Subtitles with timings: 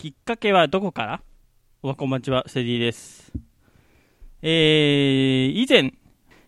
[0.00, 1.20] きっかけはどこから？
[1.82, 3.30] おはこんばんちは、セディです。
[4.40, 5.92] えー、以前、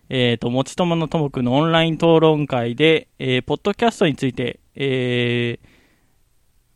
[0.08, 5.68] えっ、ー、と、もちとものともくのオンライン討論会で、えー、ポッドキャストについて、えー、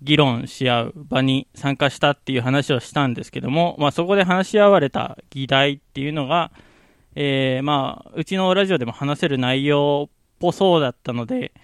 [0.02, 6.52] 議論し合う場に参加したっていう話をしたんですけども、まあ、そこで話し合われた議題っていうのが、
[7.14, 11.54] えー、まあ、うちのラジオでも話せる内容っぽそうだったので、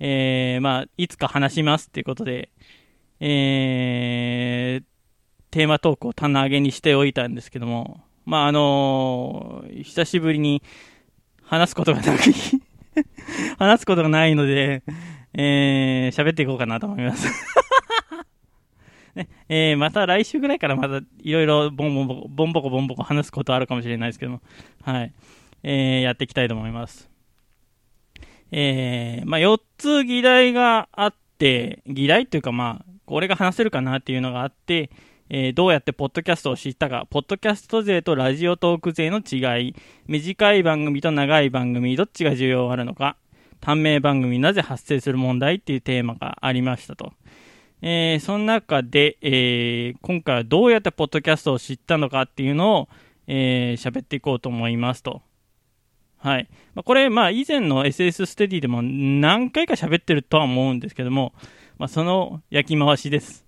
[0.00, 2.50] えー、まあ、いつか話しますっていうことで、
[3.20, 4.84] えー、
[5.50, 10.62] テーマトークを棚上げにしておいたんですけども、まあ、あのー、久しぶりに
[11.42, 12.20] 話すことがなく
[13.58, 14.82] 話すことがないので、
[15.34, 17.28] えー、喋っていこうかなと思います
[19.14, 24.42] ね、えー、また来週ぐらいからまたいろいろボンボンボコ、ボンボコボンボコ話すことあるかもしれないですけども、
[24.82, 25.12] はい。
[25.62, 27.08] えー、やっていきたいと思います。
[28.52, 34.90] えー、まあ、4つ議題があって、議題っていうかまあ、これが話せるかなっていうのがあって、
[35.28, 39.74] えー、どうやってポッドキャストを知ったか、ポッドキャスト勢とラジオトーク勢の違い、
[40.06, 43.16] 短い番組と長い番組、どっちが重要あるのか、
[43.60, 47.12] 短命番組なぜ発生する問題っていうテーマがありましたと。
[47.82, 52.88] えー、その中で、えー、今回はどうやってポッドキャストを知ったのかっていうのを、
[53.26, 55.22] えー、喋っていこうと思いますと。
[56.18, 56.48] はい。
[56.74, 61.34] まあ、これ、まあ、以前の SS ステディでも何回か喋ってるとは思うんですけども、
[61.78, 63.46] まあ、その焼き回しです。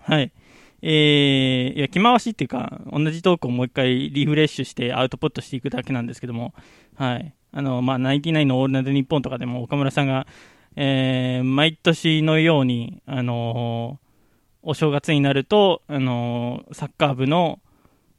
[0.00, 0.32] はい。
[0.80, 6.54] えー、焼き回しっていうか、同じトークをもう一回リフレッシュしてアウトプットしていくだけなんですけども、
[6.96, 7.34] はい。
[7.52, 10.26] あの、まあ、ナインティナインのオールナイトニッポンとかでも岡村さんが、
[10.76, 13.98] えー、毎年のように、あの、
[14.62, 17.60] お正月になると、あの、サッカー部の、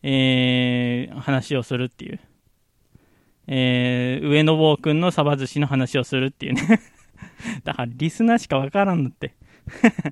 [0.04, 2.20] えー、話をするっていう。
[3.48, 6.80] えー、上野坊君のサバ寿司の話をするっていうね
[7.64, 9.34] だからリスナーしかわからんのって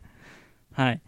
[0.73, 1.01] はい。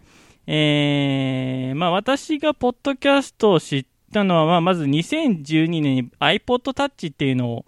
[0.48, 7.66] えー、まあ私がポッドキャストを知ったのは、まあまず2012年に iPod Touch っていうのを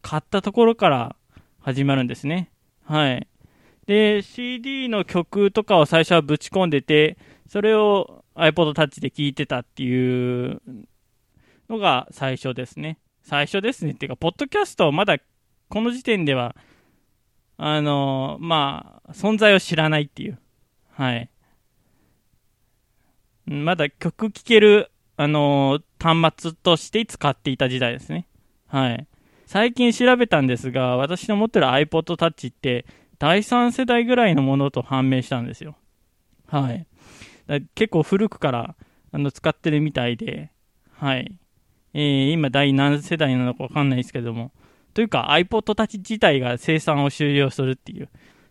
[0.00, 1.16] 買ったところから
[1.60, 2.50] 始まるんですね。
[2.84, 3.26] はい。
[3.86, 10.62] で、CD の曲とかを最初はぶち込んでて、それを iPod Touch で聴いてたっていう
[11.68, 12.98] のが最初ですね。
[13.22, 13.92] 最初ですね。
[13.92, 15.18] っていうか、ポッドキャストまだ
[15.68, 16.56] この時点では
[17.56, 20.38] あのまあ、存在を知らないっていう。
[20.92, 21.30] はい。
[23.46, 28.26] まだ曲聴ける、あの端末として使っていた時代ですね。
[28.66, 29.06] はい。
[29.46, 32.86] 最近調べたんですが、私の持ってる iPod Touch って
[33.18, 35.76] 第3世代ぐらいのものと判明したんですよ。
[36.46, 36.86] はい。
[37.74, 38.76] 結構古くから
[39.12, 40.50] あの使ってるみたいで、
[40.92, 41.38] はい。
[41.92, 44.50] えー、今第何世代なのかわかんないですけども、
[44.94, 48.08] というか iPod Touch 自体が生産を終了するっていう、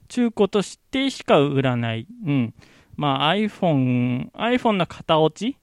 [0.07, 2.07] 中古としてしか売らない。
[2.25, 2.53] うん。
[2.95, 5.57] まあ iPhone、iPhone の型落ち？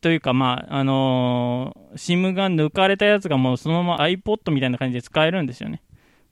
[0.00, 5.82] というか、まあ、あのー、SIM が抜かれたやつがもうそのまま iPod みたいな感じで使えるんですよね。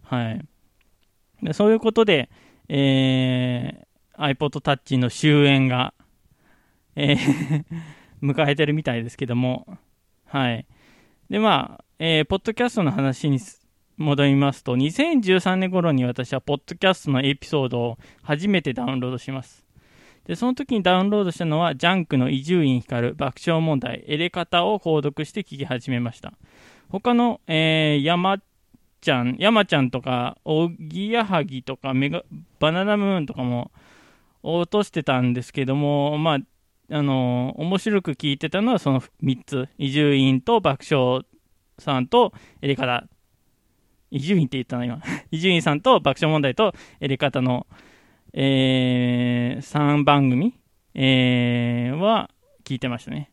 [0.03, 0.45] はい。
[1.43, 2.29] でそういうことで、
[2.69, 5.95] えー、iPod Touch の終焉が、
[6.95, 7.65] えー
[8.23, 9.79] 迎えてるみたいですけども、
[10.27, 10.67] はい。
[11.31, 13.41] で、まあ、えー、ポッドキャストの話に
[13.97, 19.65] 戻りますと、2013年頃に私はポッドキャストのエピソードを初めてダウンロードします。
[20.25, 26.35] で、その時にダウンロードしたのは、ジャンクの伊集院光爆笑問題、エレカタを購読して聞き始めました。
[26.89, 28.39] 他の、えー、山
[29.01, 32.23] ちゃん、山ちゃんとか、おぎやはぎとか、メガ、
[32.61, 33.73] バナナムーンとかも
[34.45, 36.39] 落としてたんですけども、まあ、
[36.91, 39.69] あの、面白く聞いてたのはその3つ。
[39.79, 41.27] 伊集院と爆笑
[41.79, 43.05] さんとエレカタ。
[44.11, 45.01] 伊集院って言ったの今。
[45.31, 47.67] 伊集院さんと爆笑問題とエレカタの、
[48.33, 50.55] えー、3番組、
[50.95, 52.31] えー、は
[52.65, 53.31] 聞いてましたね。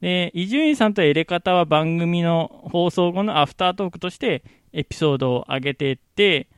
[0.00, 6.48] で、伊集院さんとエレカタは番組の放送後のアフタートークとしてエピソードを上げていって、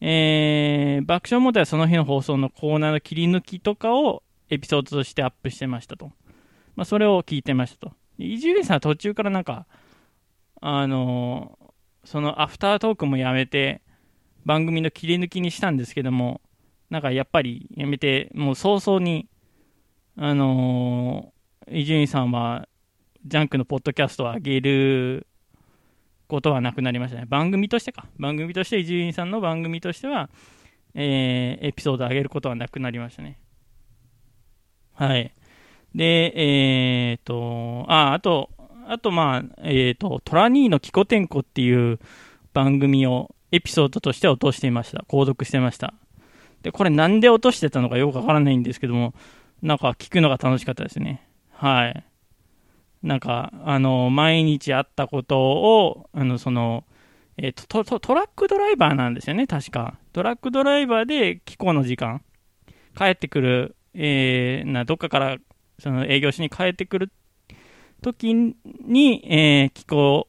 [0.00, 6.12] えー、爆笑問題はその日の放送のコーナーの切り抜きとかをエピソードとしてアップしてましたと。
[6.76, 7.92] まあ、それを聞いてましたと。
[8.18, 9.66] 伊集院さんは途中からなんか、
[10.66, 11.58] あの、
[12.04, 13.82] そのアフタートークもやめて、
[14.46, 16.40] 番組の切り抜きにしたんですけども、
[16.88, 19.28] なんかやっぱりやめて、もう早々に、
[20.16, 21.34] あの
[21.70, 22.66] 伊集院さんは、
[23.26, 25.26] ジャンクのポッドキャストを上げる
[26.28, 27.26] ことはなくなりましたね。
[27.26, 28.06] 番組としてか。
[28.18, 30.30] 番組として、伊集院さんの番組としては、
[30.94, 33.38] えー、エピソードを上げることはなくなりましたね。
[34.94, 35.34] はい。
[35.94, 38.50] で、えー、と、あ、あと、
[38.88, 41.98] あと、まあ、えっ、ー、と、トラニーのキコテンコっていう
[42.52, 45.04] 番組をエピソードとして落としていました。
[45.08, 45.94] 購読してました。
[46.62, 49.14] で、これなんで落としてたのかよくわからないんですけども、
[49.62, 51.28] なんか聞くのが楽しかったですね。
[51.52, 52.04] はい。
[53.02, 56.84] なんか、あの、毎日あったことを、あの、その、
[57.36, 59.98] えっ、ー、とト、トラックドライバーなんですよね、確か。
[60.12, 62.22] トラックドライバーで気候の時間、
[62.96, 65.36] 帰ってくる、えー、な、どっかから、
[65.78, 67.12] その営業所に帰ってくる
[68.12, 70.28] 時に、えー、気候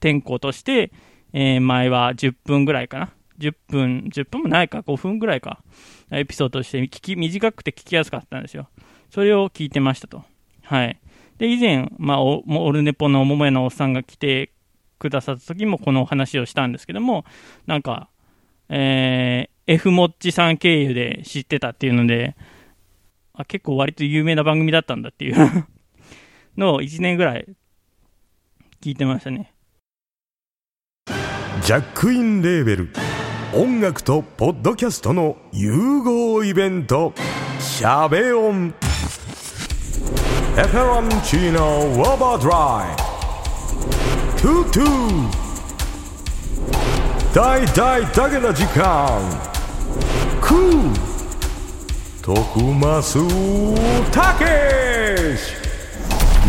[0.00, 0.92] 天候として、
[1.32, 3.12] えー、前は10分ぐらいかな。
[3.38, 5.62] 10分、10分もないか、5分ぐらいか。
[6.10, 8.68] エピソードとして聞き、短くて聞きやすかったんですよ。
[9.10, 10.24] それを聞いてましたと。
[10.62, 11.00] はい。
[11.38, 14.52] で、以前、まあ、オルネポの桃屋のおっさんが来て
[14.98, 17.24] くださった時もこのお話をしたんですけども、
[17.66, 18.08] なんか、
[18.68, 22.36] えー、F モッチさん経由で知ってたっていうので、
[23.32, 25.66] あ結構割と有名な番組だったんだっていう
[26.56, 27.46] のを1年ぐらい
[28.80, 29.54] 聞いてましたね。
[31.64, 32.88] ジャックインレーベル。
[33.52, 37.12] 音楽とポッドキャストの融合イベント
[37.58, 38.72] 「シャベオン」
[40.56, 42.96] 「エフェロンチーノウォーバードライ」
[44.40, 45.30] 「トゥトゥ」
[47.34, 49.20] 大大だけな時間。
[50.40, 51.10] クー。
[52.22, 53.18] 徳マス
[54.12, 55.59] たけし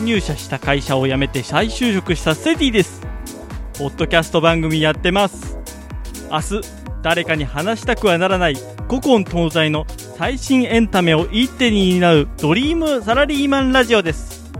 [0.00, 3.02] 入社した会社を辞めて再就職したセティです。
[3.78, 5.58] ポッドキャスト番組やってます。
[6.30, 6.60] 明日
[7.02, 8.54] 誰かに話したくはならない
[8.88, 9.86] 古今東西の
[10.16, 14.52] 最新エンタメを一手に担うドリームサラリーマンラジオです。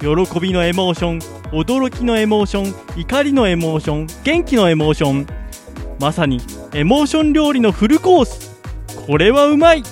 [0.00, 0.06] 喜
[0.38, 1.18] びのエモーション
[1.50, 5.26] 驚きのエモーション怒りのエモーション元気のエモーション
[5.98, 6.40] まさに
[6.72, 8.56] エモーション料理のフルコース。
[9.06, 9.82] これはうまい。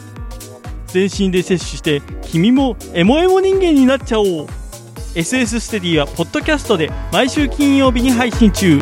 [0.86, 4.46] 全身で摂取して君もエモエモ人間になっちゃおう。
[5.16, 8.78] SS ステディはポッドキャストで毎週金曜日に配信中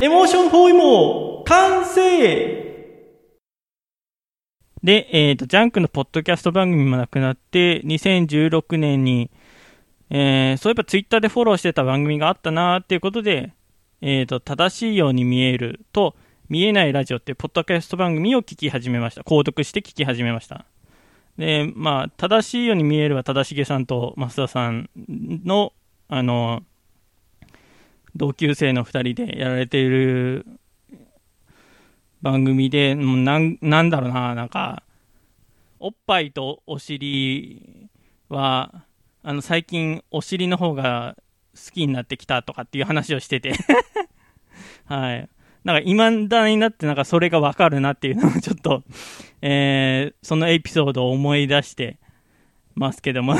[0.00, 2.64] エモーションフォーイモー完成
[4.82, 9.30] で、えっ、ー、と、ジャンクのポッドキャスト番組もなくなって、2016年に、
[10.08, 13.52] えー、そういえばツイッターでフォローしてた番組があったなーっていうことで、
[14.00, 16.16] えっ、ー、と、正しいように見えると、
[16.48, 19.20] 見えないラジオっていうポッドキャスト番組を聞き始めました。
[19.20, 20.64] 購読して聞き始めました。
[21.38, 25.72] で、まあ、正しいように見えるは正重さんと増田さんの、
[26.08, 26.62] あの、
[28.14, 30.46] 同級生の2人でやられている
[32.22, 34.84] 番組で、もうなんなんだろうな、なんか、
[35.80, 37.90] おっぱいとお尻
[38.28, 38.84] は、
[39.22, 41.16] あの、最近お尻の方が
[41.54, 43.54] 好きになってきたとかっていう話をしてて
[44.86, 45.28] はい。
[45.64, 48.82] なんか今だになってなんかそれがわかるなっていうのをちょっと、
[49.40, 51.98] えー、そのエピソードを思い出して
[52.74, 53.36] ますけども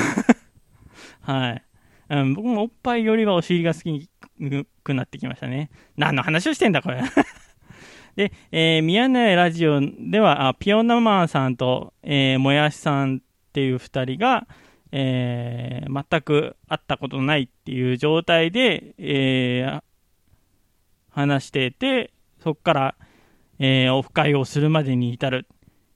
[1.20, 1.62] はい。
[2.10, 4.10] うん、僕もおっぱいよりはお尻が好き
[4.82, 5.70] くなってきましたね。
[5.96, 7.02] 何の話をしてんだ、これ
[8.16, 13.20] で、えー、宮根ラジオでは、あピオナマンさんと、えー、もやしさんっ
[13.52, 14.46] ていう二人が、
[14.92, 19.82] えー、全く会ったことないっていう状態で、えー、
[21.10, 22.12] 話してて、
[22.44, 22.94] そこから、
[23.58, 25.46] えー、オフ会をするまでに至る。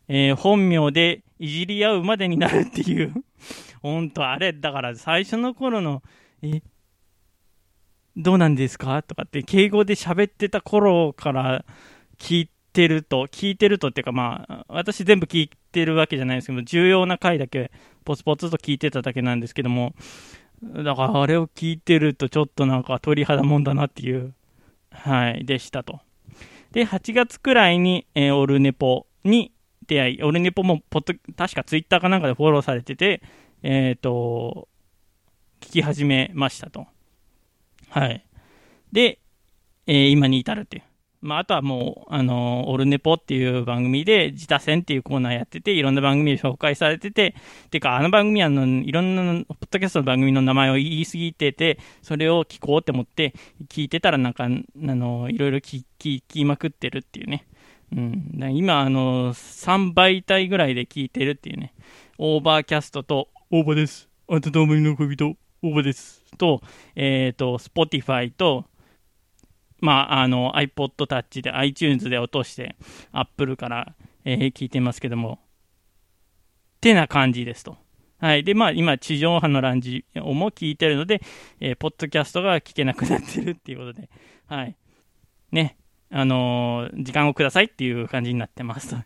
[0.09, 3.13] えー、本名でいじり合うまでになるっていう。
[3.83, 6.03] 本当あれ、だから最初の頃の、
[6.41, 6.63] え、
[8.17, 9.03] どうなんですか？
[9.03, 11.67] とかって敬語で喋ってた頃から
[12.17, 17.71] 聞いてると、聞いてるとっていうかまあ、私全部聞いてるわけじゃないですけど、重要な回だけ
[18.07, 19.95] ポツポツと聞いてただけなんですけども、
[20.63, 24.33] だからあれを聞いてるとちょっとなんか鳥肌もんだなっていう、
[24.91, 26.01] はい、でしたと。
[26.73, 29.53] で、8月くらいに、えー、オルネポに
[29.87, 33.23] 出会い、オルネポもポッド、確かツイッターかなんかでフォローされてて、
[33.63, 34.69] えっ、ー、と、
[35.61, 36.87] 聞き始めましたと。
[37.91, 38.25] はい。
[38.93, 39.19] で、
[39.87, 40.83] えー、今に至るっていう。
[41.21, 47.35] まあ、あとはもう、あのー、オルネポっていう番組で、自他戦っていうコーナーやってて、いろんな番組を紹介されてて、
[47.71, 53.35] てか、あの番組はの、いろんな、ポッドキャストの番組の名前を言い過ぎてて、それを聞こうって思って、
[53.69, 57.47] 聞いてたらなんか、あのー、いろいろ聞きまくってるっていうね。
[57.91, 61.73] うん、今、あの、3媒体ぐらいで聞いてるっていうね、
[62.19, 64.09] Overcast と、オーバーです。
[64.29, 66.23] あなたと思いの恋人、オーバーです。
[66.37, 66.61] と、
[66.97, 68.67] えっ、と、Spotify と、
[69.81, 72.77] まあ、あの、iPod Touch で iTunes で落として、
[73.13, 73.95] Apple から、
[74.25, 75.39] えー聞いてますけども、
[76.77, 77.77] ってな感じですと。
[78.19, 78.45] はい。
[78.45, 81.23] で、まあ、今、地上波のランジオも聞いてるので、
[81.61, 84.09] えーポッドキャストが聞けなくなってるっていうことで、
[84.47, 84.77] はい。
[85.53, 85.77] ね。
[86.11, 88.97] あのー時間をくださいっていう感じになってますと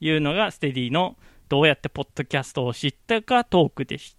[0.00, 1.16] いうのが、ステディの
[1.48, 4.17] どうやってポッドキャストを知ったかトークでした。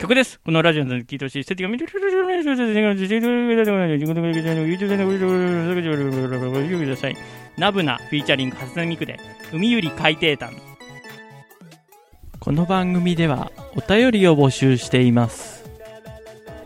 [0.00, 0.40] 曲です。
[0.40, 1.44] このラジオで聴いてほしい。
[1.44, 1.92] ステディが見てく
[6.90, 7.16] ださい。
[7.58, 9.20] ナブナフィーチャリング初音ミクで
[9.52, 10.56] 海より海底端。
[12.38, 15.68] この番組ではお便りを募集しています。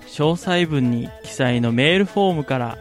[0.06, 2.78] 詳細文に記載のメールフォームから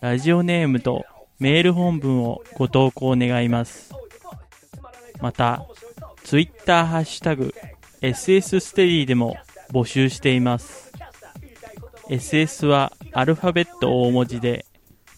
[0.00, 1.06] ラジオネームと
[1.40, 3.92] メール本文をご投稿願います。
[5.20, 5.66] また、
[6.22, 7.52] ツイッターハッシュタグ
[8.00, 9.36] SS ステディでも
[9.72, 10.92] 募集しています。
[12.08, 14.64] SS はアルファベット大文字で、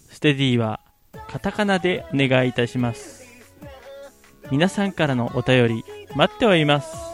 [0.09, 0.81] ステディは
[1.29, 3.27] カタカナでお願いいたします。
[4.51, 5.85] 皆さんからのお便り
[6.17, 7.10] 待っております。